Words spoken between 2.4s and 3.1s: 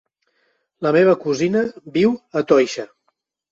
a Toixa.